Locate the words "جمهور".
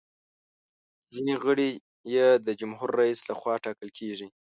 2.59-2.89